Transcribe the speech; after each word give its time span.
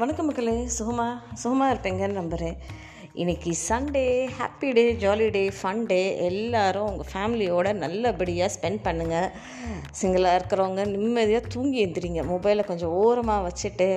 வணக்கம் 0.00 0.26
மக்களே. 0.28 0.54
சுகமா 0.76 1.06
சுகமாக 1.42 1.72
இருப்பீங்கன்னு 1.72 2.18
நம்புகிறேன் 2.18 2.56
இன்றைக்கி 3.14 3.50
Sunday 3.68 4.02
happy 4.38 4.68
day 4.72 4.82
jolly 5.02 5.26
day 5.36 5.42
fun 5.58 5.80
day 5.86 5.98
எல்லோரும் 6.26 6.88
உங்கள் 6.90 7.08
ஃபேமிலியோட 7.12 7.72
நல்லபடியாக 7.74 8.52
ஸ்பெண்ட் 8.56 8.80
பண்ணுங்கள் 8.86 9.28
சிங்கிளாக 10.00 10.38
இருக்கிறவங்க 10.38 10.82
நிம்மதியாக 10.94 11.50
தூங்கி 11.54 11.78
எழுந்திரிங்க 11.84 12.24
மொபைலை 12.32 12.64
கொஞ்சம் 12.64 12.96
ஓரமாக 13.02 13.46
வச்சுட்டு 13.48 13.88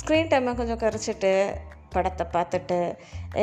ஸ்க்ரீன் 0.00 0.30
டைமை 0.32 0.54
கொஞ்சம் 0.54 0.80
குறைச்சிட்டு 0.84 1.32
படத்தை 1.94 2.26
பார்த்துட்டு 2.36 2.80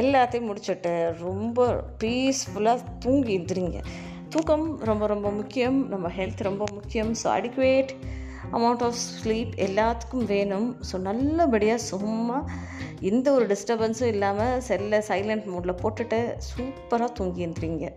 எல்லாத்தையும் 0.01 0.49
முடிச்சுட்டு 0.49 0.93
ரொம்ப 1.19 1.67
பீஸ்ஃபுல்லாக 2.03 2.93
தூங்கி 2.99 3.33
எழுந்திரிங்க 3.37 3.81
தூக்கம் 4.29 4.67
ரொம்ப 4.81 5.07
ரொம்ப 5.07 5.31
முக்கியம். 5.31 5.79
நம்ம 5.89 6.07
ஹெல்த் 6.09 6.41
ரொம்ப 6.41 6.65
முக்கியம். 6.73 7.11
So 7.13 7.27
adequate 7.31 7.93
amount 8.51 8.83
of 8.83 8.97
sleep 9.01 9.53
எல்லாத்துக்கும் 9.55 10.25
வேணும். 10.25 10.77
ஸோ 10.91 10.97
நல்லபடியாக 10.97 11.77
சும்மா 11.77 12.51
எந்த 13.01 13.31
ஒரு 13.31 13.45
டிஸ்டர்பன்ஸும் 13.47 14.07
இல்லாமல் 14.07 14.61
செல்லை 14.61 15.01
சைலண்ட் 15.07 15.45
மோடில் 15.45 15.79
போட்டுட்டு 15.81 16.35
சூப்பராக 16.37 17.11
தூங்கி 17.13 17.45
எழுந்துறீங்க 17.45 17.93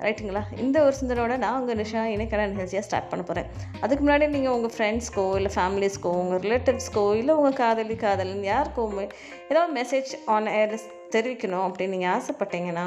ரைட்டுங்களா 0.00 0.42
இந்த 0.58 0.82
ஒரு 0.82 0.96
சிந்தனோட 1.00 1.38
நான் 1.38 1.60
உங்கள் 1.60 1.76
நிஷா 1.76 2.02
இணைக்கான 2.04 2.46
நிகழ்ச்சியாக 2.46 2.86
ஸ்டார்ட் 2.86 3.08
பண்ண 3.08 3.24
போகிறேன் 3.24 3.46
அதுக்கு 3.80 4.08
முன்னாடி 4.08 4.28
நீங்கள் 4.28 4.52
உங்கள் 4.52 4.74
ஃப்ரெண்ட்ஸ்க்கோ 4.76 5.36
இல்லை 5.36 5.52
ஃபேமிலிஸ்க்கோ 5.54 6.08
உங்கள் 6.08 6.38
ரிலேட்டிவ்ஸ்க்கோ 6.38 7.16
இல்லை 7.16 7.34
உங்கள் 7.34 7.52
காதலி 7.52 7.96
காதலன் 7.96 8.42
யாருக்கோ 8.42 9.08
ஏதாவது 9.48 9.82
மெசேஜ் 9.82 10.12
ஆன் 10.26 10.46
ஏர் 10.46 10.74
தெரிவிக்கணும் 11.10 11.66
அப்படின்னு 11.68 11.86
நீங்கள் 11.86 12.20
ஆசைப்பட்டீங்கன்னா 12.20 12.86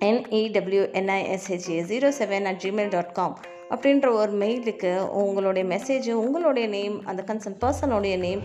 என்இடபிள்யூஎன்ஐஎஸ்ஹெச்ஏ 0.00 1.84
zero 1.84 2.08
seven 2.18 2.44
at 2.44 2.62
Gmail 2.64 2.88
dot 2.88 3.12
com 3.12 3.36
அப்படின்ற 3.72 4.08
ஒரு 4.20 4.32
மெயிலுக்கு 4.44 4.92
உங்களுடைய 5.22 5.64
மெசேஜ் 5.74 6.08
உங்களுடைய 6.24 6.66
நேம் 6.76 6.96
அந்த 7.06 7.24
கன்சர்ன் 7.26 7.60
பர்சனுடைய 7.64 8.16
நேம் 8.18 8.42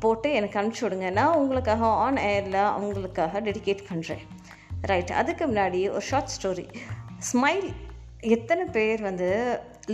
போட்டு 0.00 0.28
எனக்கு 0.32 0.58
அனுப்பிச்சி 0.60 0.84
விடுங்க. 0.84 1.10
நான் 1.10 1.36
உங்களுக்காக 1.36 1.84
ஆன் 2.04 2.20
ஏரில் 2.32 2.60
அவங்களுக்காக 2.74 3.40
டெடிகேட் 3.48 3.88
பண்ணுறேன் 3.90 4.24
ரைட் 4.90 5.12
அதுக்கு 5.20 5.44
முன்னாடி 5.46 5.80
ஒரு 5.90 6.04
ஷார்ட் 6.10 6.34
ஸ்டோரி 6.36 6.66
ஸ்மைல் 7.30 7.68
எத்தனை 8.34 8.64
பேர் 8.76 9.00
வந்து 9.02 9.28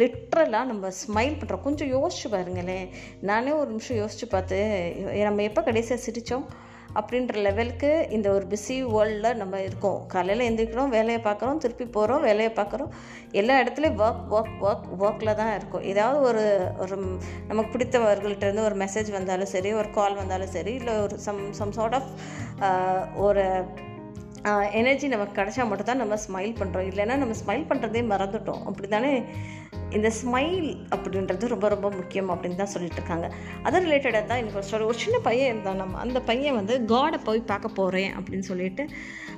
லிட்ரலாக 0.00 0.68
நம்ம 0.70 0.90
ஸ்மைல் 1.00 1.38
பண்ணுறோம் 1.40 1.64
கொஞ்சம் 1.66 1.90
யோசிச்சு 1.94 2.28
பாருங்களேன். 2.30 2.86
நானே 3.20 3.50
ஒரு 3.50 3.68
நிமிஷம் 3.70 3.96
யோசித்து 3.96 4.26
பார்த்து 4.26 4.58
நம்ம 5.28 5.42
எப்போ 5.42 5.62
கடைசியாக 5.62 6.04
சிரித்தோம் 6.06 6.46
அப்படின்ற 6.98 7.34
லெவலுக்கு 7.46 7.90
இந்த 8.16 8.28
ஒரு 8.36 8.44
பிஸி 8.52 8.76
வேர்ல்டில் 8.94 9.38
நம்ம 9.42 9.60
இருக்கோம். 9.68 9.98
காலையில் 10.12 10.44
எழுந்திரிக்கிறோம் 10.46 10.94
வேலையை 10.96 11.20
பார்க்குறோம் 11.28 11.60
திருப்பி 11.64 11.86
போகிறோம் 11.96 12.24
வேலையை 12.28 12.52
பார்க்குறோம். 12.58 12.90
எல்லா 13.40 13.54
இடத்துலையும் 13.62 13.98
ஒர்க் 14.06 14.34
ஒர்க் 14.36 14.60
ஒர்க் 14.68 14.86
ஒர்க்கில் 15.04 15.38
தான் 15.40 15.54
இருக்கும். 15.58 15.86
ஏதாவது 15.92 16.20
ஒரு 16.28 16.44
ஒரு 16.84 16.98
நமக்கு 17.50 17.72
பிடித்தவர்கள்ட்டேருந்து 17.74 18.66
ஒரு 18.68 18.78
மெசேஜ் 18.84 19.10
வந்தாலும் 19.18 19.52
சரி 19.54 19.72
ஒரு 19.80 19.90
கால் 19.98 20.20
வந்தாலும் 20.22 20.54
சரி 20.56 20.74
இல்லை 20.82 20.94
ஒரு 21.06 21.18
சம் 21.26 21.42
சம் 21.60 21.74
சார்ட் 21.78 21.98
ஆஃப் 22.00 22.10
ஒரு 23.26 23.44
எனர்ஜி 24.78 25.06
நமக்கு 25.12 25.38
கிடைச்சா 25.38 25.62
மட்டும் 25.68 25.88
தான் 25.90 26.02
நம்ம 26.02 26.16
ஸ்மைல் 26.24 26.58
பண்ணுறோம் 26.58 26.88
இல்லைன்னா 26.90 27.14
நம்ம 27.20 27.34
ஸ்மைல் 27.42 27.68
பண்ணுறதே 27.70 28.02
மறந்துட்டோம். 28.10 28.64
அப்படி 28.70 28.88
தானே 28.88 29.12
இந்த 29.98 30.08
ஸ்மைல் 30.20 30.68
அப்படின்றது 30.94 31.50
ரொம்ப 31.54 31.66
ரொம்ப 31.74 31.88
முக்கியம் 31.98 32.30
அப்படின்னு 32.34 32.60
தான் 32.62 32.72
சொல்லிட்டு 32.74 32.98
இருக்காங்க. 33.00 33.26
அது 33.66 33.82
ரிலேட்டடாக 33.86 34.24
தான் 34.30 34.40
எனக்கு 34.42 34.58
ஒரு 34.60 34.66
ஸ்டோரி 34.68 34.86
ஒரு 34.92 34.98
சின்ன 35.04 35.18
பையன் 35.28 35.50
இருந்தான். 35.52 35.80
நம்ம 35.82 35.98
அந்த 36.04 36.18
பையன் 36.30 36.58
வந்து 36.60 36.76
காடை 36.94 37.20
போய் 37.28 37.40
பார்க்க 37.52 37.76
போகிறேன் 37.80 38.12
அப்படின்னு 38.18 38.46
சொல்லிட்டு 38.50 38.84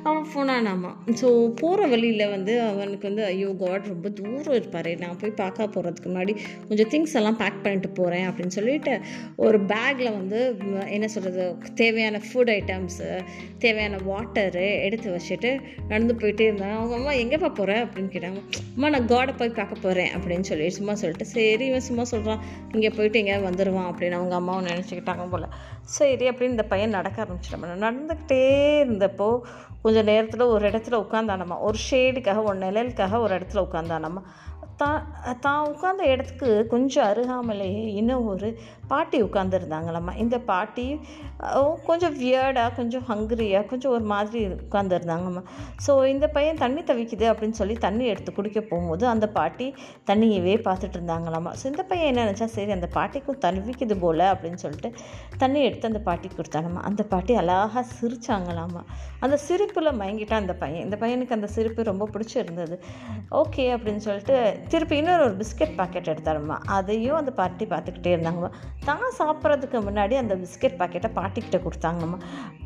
அவன் 0.09 0.27
போனானாமா 0.35 0.91
ஸோ 1.21 1.29
போகிற 1.61 1.87
வழியில் 1.93 2.25
வந்து 2.35 2.53
அவனுக்கு 2.71 3.07
வந்து 3.11 3.25
ஐயோ 3.31 3.49
காட் 3.63 3.91
ரொம்ப 3.93 4.09
தூரம் 4.19 4.57
இருப்பார். 4.59 4.91
நான் 5.03 5.19
போய் 5.23 5.35
பார்க்க 5.43 5.69
போகிறதுக்கு 5.75 6.11
முன்னாடி 6.13 6.33
கொஞ்சம் 6.69 6.91
திங்ஸ் 6.93 7.17
எல்லாம் 7.21 7.39
பேக் 7.43 7.63
பண்ணிட்டு 7.65 7.91
போகிறேன் 8.01 8.27
அப்படின்னு 8.29 8.57
சொல்லிட்டு 8.59 8.93
ஒரு 9.47 9.61
பேக்கில் 9.73 10.11
வந்து 10.19 10.41
என்ன 10.97 11.07
சொல்கிறது 11.15 11.47
தேவையான 11.83 12.21
ஃபுட் 12.27 12.53
ஐட்டம்ஸு 12.59 13.09
தேவையான 13.65 14.01
வாட்டரு 14.11 14.67
எடுத்து 14.87 15.09
வச்சுட்டு 15.17 15.53
நடந்து 15.89 16.15
போயிட்டே 16.21 16.47
இருந்தான். 16.49 16.77
அவங்க 16.79 16.95
அம்மா 17.01 17.15
எங்கேப்பா 17.23 17.51
போகிற 17.61 17.73
அப்படின்னு 17.87 18.13
கேட்டாங்க 18.15 18.43
அம்மா 18.77 18.91
நான் 18.97 19.11
காடை 19.15 19.35
போய் 19.41 19.57
பார்க்க 19.61 19.85
போகிறேன் 19.87 20.13
அப்படின்னு 20.17 20.46
சொல்லி 20.47 20.69
சும்மா 20.71 20.95
சொல்லிட்டு 20.95 21.27
சரி 21.27 21.65
இவன் 21.67 21.87
சும்மா 21.89 22.05
சொல்கிறான் 22.05 22.43
இங்கே 22.73 22.91
போயிட்டு 22.91 23.19
எங்கேயாவது 23.19 23.49
வந்துடுவான் 23.51 23.89
அப்படின்னு 23.91 24.19
அவங்க 24.19 24.35
அம்மாவும் 24.35 24.67
நினச்சிக்கிட்டாங்க 24.67 25.25
போல். 25.31 25.49
சரி 25.97 26.27
அப்படின்னு 26.29 26.55
இந்த 26.55 26.65
பையன் 26.65 26.97
நடக்க 26.99 27.19
ஆரம்பிச்சிட்டோம் 27.23 27.85
நடந்துக்கிட்டே 27.87 28.43
இருந்தப்போ 28.83 29.29
கொஞ்சம் 29.83 30.05
நேரத்தில் 30.05 30.51
ஒரு 30.55 30.65
இடத்துல 30.71 30.97
உட்காந்தானம்மா 31.05 31.57
ஒரு 31.61 31.79
ஷேடுக்காக 31.91 32.43
ஒரு 32.43 32.59
நிழலுக்காக 32.59 33.19
ஒரு 33.19 33.35
இடத்துல 33.39 33.65
உட்காந்தானம்மா 33.67 34.23
தான் 34.83 35.05
தான் 35.41 35.67
உட்காந்த 35.71 36.03
இடத்துக்கு 36.13 36.51
கொஞ்சம் 36.73 37.07
அருகாமலேயே 37.11 37.85
இன்னும் 38.01 38.27
ஒரு 38.33 38.49
பாட்டி 38.89 39.19
உட்காந்துருந்தாங்களாம்மா 39.23 40.13
இந்த 40.25 40.37
பாட்டி 40.51 40.87
கொஞ்சம் 41.87 42.17
வியர்டாக 42.19 42.71
கொஞ்சம் 42.77 43.07
ஹங்கிரியாக 43.11 43.67
கொஞ்சம் 43.67 43.95
ஒரு 43.97 44.05
மாதிரி 44.13 44.41
உட்காந்துருந்தாங்கம்மா 44.67 45.43
ஸோ 45.87 45.95
இந்த 46.15 46.27
பையன் 46.29 46.63
தண்ணி 46.65 46.83
தவிக்குது 46.83 47.27
அப்படின்னு 47.33 47.59
சொல்லி 47.61 47.77
தண்ணி 47.87 48.05
எடுத்து 48.05 48.33
குடிக்க 48.33 48.61
போகும்போது 48.61 49.07
அந்த 49.15 49.29
பாட்டி 49.39 49.69
தண்ணியவே 50.11 50.57
பார்த்துட்டு 50.69 50.99
இருந்தாங்களாம்மா 50.99 51.55
ஸோ 51.63 51.67
இந்த 51.73 51.85
பையன் 51.93 52.11
என்ன 52.13 52.27
நினச்சா 52.27 52.49
சரி 52.57 52.73
அந்த 52.79 52.91
பாட்டிக்கும் 52.99 53.41
தவிக்குது 53.47 53.97
போல் 54.05 54.25
அப்படின்னு 54.33 54.61
சொல்லிட்டு 54.65 54.91
தண்ணி 55.39 55.61
எடுத்து 55.69 55.91
அந்த 55.91 56.01
பாட்டி 56.09 56.29
கொடுத்தாங்கம்மா. 56.37 56.83
அந்த 56.89 57.03
பாட்டி 57.13 57.33
அழகாக 57.35 57.83
சிரிச்சாங்களாம்மா. 57.97 58.83
அந்த 59.25 59.37
சிரிப்பில் 59.47 59.97
மயங்கிட்டான் 60.01 60.43
அந்த 60.45 60.55
பையன். 60.63 60.85
இந்த 60.87 60.97
பையனுக்கு 61.03 61.37
அந்த 61.39 61.49
சிரிப்பு 61.57 61.91
ரொம்ப 61.91 62.09
பிடிச்சிருந்தது. 62.15 62.77
ஓகே 63.43 63.65
அப்படின்னு 63.77 64.03
சொல்லிட்டு 64.09 64.37
திருப்பி 64.73 64.95
இன்னொரு 65.01 65.23
ஒரு 65.27 65.35
பிஸ்கெட் 65.41 65.75
பாக்கெட் 65.79 66.11
எடுத்தாருமா 66.13 66.57
அதையும் 66.77 67.19
அந்த 67.19 67.33
பாட்டி 67.41 67.65
பார்த்துக்கிட்டே 67.73 68.11
இருந்தாங்கம்மா. 68.15 68.51
தான் 68.89 69.05
சாப்பிட்றதுக்கு 69.19 69.79
முன்னாடி 69.89 70.15
அந்த 70.23 70.35
பிஸ்கெட் 70.43 70.77
பாக்கெட்டை 70.81 71.11
பாட்டிக்கிட்ட 71.19 71.59
கொடுத்தாங்கம்மா. 71.67 72.19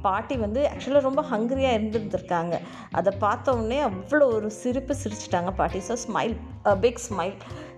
பாட்டி 0.06 0.36
வந்து 0.44 0.60
ஆக்சுவலாக 0.72 1.06
ரொம்ப 1.08 1.22
ஹங்க்ரியாக 1.32 1.78
இருந்துருந்துருக்காங்க. 1.78 2.56
அதை 3.00 3.12
பார்த்த 3.24 3.56
உடனே 3.56 3.80
அவ்வளோ 3.88 4.28
ஒரு 4.38 4.50
சிரிப்பு 4.62 4.96
சிரிச்சிட்டாங்க 5.02 5.52
பாட்டி. 5.60 5.80
ஸோ 5.88 5.96
ஸ்மைல் 6.06 6.36
பிக் 6.84 7.02
ஸ்மைல் 7.08 7.36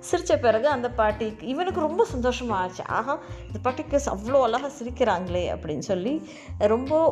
சிரித்த 0.08 0.36
பிறகு 0.44 0.66
அந்த 0.74 0.88
பாட்டிக்கு 1.00 1.44
இவனுக்கு 1.52 1.80
ரொம்ப 1.86 2.02
சந்தோஷமாக 2.12 2.62
ஆச்சு. 2.62 2.84
ஆஹா 2.98 3.14
இந்த 3.48 3.58
பாட்டிக்கு 3.66 4.00
அவ்வளோ 4.14 4.40
அழகாக 4.46 4.72
சிரிக்கிறாங்களே 4.78 5.44
அப்படின்னு 5.54 5.86
சொல்லி 5.90 6.14
ரொம்ப 6.74 7.02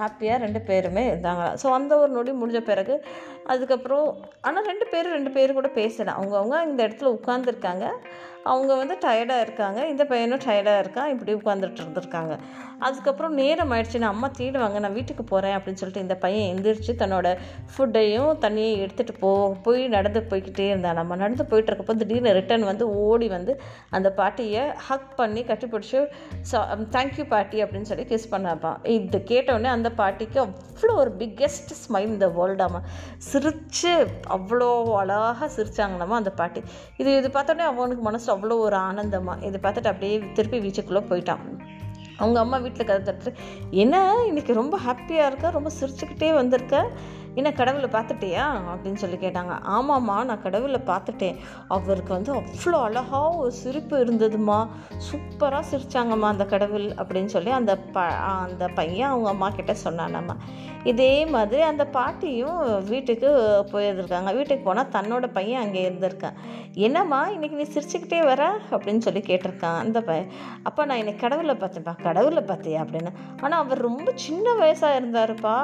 ஹாப்பியாக 0.00 0.42
ரெண்டு 0.44 0.62
பேருமே 0.70 1.04
இருந்தாங்க. 1.12 1.46
ஸோ 1.62 1.68
அந்த 1.78 1.94
ஒரு 2.02 2.12
நொடி 2.18 2.34
முடிஞ்ச 2.42 2.62
பிறகு 2.70 2.96
அதுக்கப்புறம் 3.52 4.06
ஆனால் 4.48 4.68
ரெண்டு 4.70 4.86
பேரும் 4.92 5.16
ரெண்டு 5.18 5.32
பேரும் 5.38 5.58
கூட 5.58 5.70
பேசலாம் 5.80 6.18
அவங்கவுங்க 6.20 6.58
இந்த 6.68 6.80
இடத்துல 6.86 7.10
உட்காந்துருக்காங்க 7.18 7.86
அவங்க 8.52 8.72
வந்து 8.80 8.94
டயர்டாக 9.04 9.44
இருக்காங்க. 9.44 9.80
இந்த 9.90 10.02
பையனும் 10.08 10.42
டயர்டாக 10.46 10.80
இருக்கான். 10.82 11.10
இப்படி 11.12 11.32
உட்காந்துட்டு 11.38 11.80
இருந்திருக்காங்க. 11.82 12.34
அதுக்கப்புறம் 12.86 13.36
நேரம் 13.40 13.70
ஆயிடுச்சு. 13.74 14.02
நான் 14.02 14.14
அம்மா 14.16 14.28
தேடுவாங்க 14.38 14.78
நான் 14.84 14.96
வீட்டுக்கு 14.98 15.24
போகிறேன் 15.30 15.54
அப்படின்னு 15.56 15.80
சொல்லிட்டு 15.80 16.04
இந்த 16.06 16.16
பையன் 16.24 16.48
எந்திரிச்சு 16.52 16.94
தன்னோட 17.02 17.28
ஃபுட்டையும் 17.74 18.32
தண்ணியையும் 18.44 18.82
எடுத்துகிட்டு 18.84 19.14
போ 19.22 19.30
போய் 19.66 19.82
நடந்து 19.96 20.22
போய்கிட்டே 20.32 20.66
இருந்தான். 20.72 20.98
நம்ம 21.00 21.16
நடந்து 21.22 21.46
போயிட்டு 21.52 21.70
இருக்கப்போ 21.70 21.96
திடீர்னு 22.02 22.32
ரிட்டன் 22.36 22.64
வந்து 22.70 22.84
ஓடி 23.04 23.28
வந்து 23.28 23.52
அந்த 23.96 24.08
பாட்டியை 24.18 24.62
ஹக் 24.88 25.10
பண்ணி 25.16 25.42
கட்டிப்பிடிச்சி 25.50 26.00
ஸோ 26.50 26.56
தேங்க்யூ 26.96 27.24
um, 27.24 27.30
பாட்டி 27.34 27.58
அப்படின்னு 27.64 27.90
சொல்லி 27.90 28.06
கிஸ் 28.10 28.30
பண்ணாப்பான் 28.32 28.78
இது 28.94 29.20
கேட்டவுடனே 29.32 29.70
அந்த 29.76 29.88
பாட்டிக்கு 30.00 30.40
அவ்வளோ 30.44 30.94
ஒரு 31.02 31.12
பிக்கெஸ்ட் 31.20 31.72
ஸ்மைல் 31.82 32.12
இந்த 32.14 32.28
வேர்ல்டாமா 32.36 32.80
சிரித்து 33.28 33.94
அவ்வளோ 34.36 34.70
அழகாக 35.00 35.48
சிரிச்சாங்களாமா 35.56 36.16
அந்த 36.20 36.32
பாட்டி. 36.40 36.60
இது 36.96 37.10
இது 37.20 37.30
பார்த்தோன்னே 37.36 37.66
அவனுக்கு 37.70 38.04
மனசு 38.08 38.28
அவ்வளோ 38.34 38.58
ஒரு 38.66 38.78
ஆனந்தமாக 38.88 39.46
இதை 39.48 39.60
பார்த்துட்டு 39.64 39.92
அப்படியே 39.92 40.16
திருப்பி 40.38 40.60
வீச்சுக்குள்ளே 40.64 41.02
போயிட்டான். 41.10 41.44
அவங்க 42.18 42.38
அம்மா 42.42 42.56
வீட்டில் 42.64 42.88
கதை 42.88 43.02
தட்டு 43.02 43.30
என்ன 43.82 44.02
இன்றைக்கி 44.30 44.52
ரொம்ப 44.60 44.76
ஹாப்பியாக 44.86 45.28
இருக்க? 45.30 45.50
ரொம்ப 45.50 45.70
சிரிச்சுக்கிட்டே 45.78 46.30
வந்திருக்க? 46.40 46.82
என்ன 47.34 47.52
கடவுளை 47.52 47.88
பார்த்துட்டியா? 47.88 48.44
அப்படின்னு 48.72 48.94
சொல்லி 48.94 49.16
கேட்டாங்க. 49.16 49.54
ஆமாம்மா 49.76 50.16
நான் 50.24 50.42
கடவுளை 50.42 50.80
பார்த்துட்டேன். 50.86 51.38
அவருக்கு 51.68 52.12
வந்து 52.12 52.32
அவ்வளோ 52.34 52.82
அழகாக 52.82 53.28
ஒரு 53.28 53.52
சிரிப்பு 53.52 54.04
இருந்ததுமா 54.04 54.68
சூப்பராக 55.08 55.62
சிரிச்சாங்கம்மா 55.70 56.28
அந்த 56.34 56.44
கடவுள் 56.44 56.86
அப்படின்னு 57.02 57.24
சொல்லி 57.24 57.50
அந்த 57.50 57.76
ப 57.76 58.00
அந்த 58.44 58.68
பையன் 58.68 59.08
அவங்க 59.08 59.28
அம்மா 59.28 59.50
கிட்ட 59.50 59.74
சொன்னானம்மா. 59.84 60.36
இதே 60.84 61.26
மாதிரி 61.26 61.60
அந்த 61.62 61.86
பாட்டியும் 61.86 62.84
வீட்டுக்கு 62.84 63.28
போயிருந்திருக்காங்க. 63.72 64.34
வீட்டுக்கு 64.34 64.64
போனால் 64.64 64.92
தன்னோட 64.92 65.32
பையன் 65.32 65.62
அங்கே 65.62 65.88
இருந்திருக்கான். 65.88 66.36
என்னம்மா 66.72 67.28
இன்னைக்கு 67.28 67.56
நீ 67.56 67.66
சிரிச்சுக்கிட்டே 67.74 68.24
வர? 68.24 68.58
அப்படின்னு 68.70 68.98
சொல்லி 68.98 69.20
கேட்டிருக்கான் 69.20 69.78
அந்த 69.78 70.00
பையன். 70.00 70.30
அப்போ 70.62 70.84
நான் 70.84 70.96
இன்னைக்கு 70.96 71.28
கடவுளை 71.28 71.54
பார்த்தேன்ப்பா 71.54 72.02
கடவுளை 72.02 72.42
பார்த்தியா 72.42 72.80
அப்படின்னு. 72.84 73.12
ஆனால் 73.42 73.62
அவர் 73.64 73.78
ரொம்ப 73.78 74.12
சின்ன 74.14 74.52
வயசாக 74.52 74.98
இருந்தாருப்பா. 75.00 75.56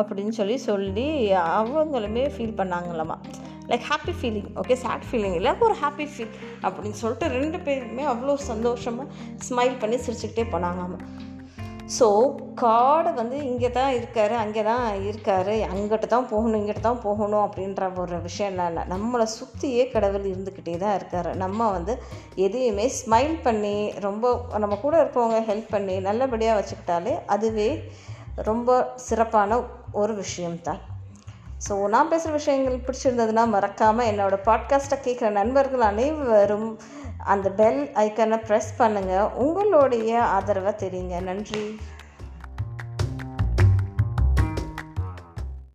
அப்படின்னு 0.00 0.34
சொல்லி 0.40 0.56
சொல்லி 0.68 1.08
அவங்களுமே 1.58 2.24
feel 2.36 2.58
பண்ணாங்களாமா. 2.60 3.18
Like 3.70 3.84
happy 3.90 4.14
feeling 4.20 4.48
okay 4.60 4.74
sad 4.84 5.04
feeling 5.10 5.36
இல்லை 5.40 5.52
ஒரு 5.66 5.74
ஹாப்பி 5.82 6.06
ஃபீல் 6.14 6.32
அப்படின்னு 6.64 6.98
சொல்லிட்டு 7.02 7.28
ரெண்டு 7.38 7.60
பேருமே 7.66 8.06
அவ்வளோ 8.14 8.34
சந்தோஷமாக 8.50 9.06
ஸ்மைல் 9.48 9.78
பண்ணி 9.84 9.98
சிரிச்சுக்கிட்டே 10.06 10.46
போனாங்கம்மா 10.54 11.00
ஸோ 11.96 12.06
காடை 12.60 13.10
வந்து 13.18 13.36
இங்கே 13.48 13.68
தான் 13.70 13.90
இருக்கார் 13.96 14.34
அங்கே 14.42 14.62
தான் 14.68 14.84
இருக்கார் 15.08 15.50
அங்கிட்ட 15.72 16.06
தான் 16.12 16.28
போகணும் 16.30 16.58
இங்கிட்ட 16.60 16.82
தான் 16.86 17.02
போகணும் 17.06 17.44
அப்படின்ற 17.46 17.88
ஒரு 18.02 18.16
விஷயம்லாம் 18.26 18.70
இல்லை. 18.70 18.84
நம்மளை 18.92 19.26
சுற்றியே 19.34 19.84
கடவுள் 19.94 20.30
இருந்துக்கிட்டே 20.30 20.76
தான் 20.84 20.96
இருக்கார். 20.98 21.30
நம்ம 21.42 21.68
வந்து 21.76 21.94
எதையுமே 22.46 22.86
ஸ்மைல் 23.00 23.36
பண்ணி 23.46 23.76
ரொம்ப 24.06 24.32
நம்ம 24.64 24.78
கூட 24.84 24.94
இருக்கிறவங்க 25.02 25.40
ஹெல்ப் 25.50 25.70
பண்ணி 25.74 25.96
நல்லபடியாக 26.08 26.58
வச்சுக்கிட்டாலே 26.60 27.14
அதுவே 27.36 27.70
ரொம்ப 28.50 28.70
சிறப்பான 29.08 29.60
ஒரு 29.94 30.14
விஷயம்தான். 30.14 30.80
ஸோ 31.68 31.74
நான் 31.88 32.08
பேசுகிற 32.08 32.32
விஷயங்கள் 32.34 32.84
பிடிச்சிருந்ததுன்னா 32.86 33.44
மறக்காமல் 33.48 34.08
என்னோடய 34.10 34.46
பாட்காஸ்ட்டை 34.46 34.96
கேட்குற 35.04 35.28
நண்பர்கள் 35.30 35.80
அனைவரும் 35.80 36.68
அந்த 37.24 37.50
பெல் 37.50 37.82
ஐக்கனை 37.94 38.38
ப்ரெஸ் 38.48 38.72
பண்ணுங்கள் 38.78 39.32
உங்களுடைய 39.44 40.22
ஆதரவை 40.36 40.72
தெரியுங்க. 40.84 41.20
நன்றி. 41.20 41.64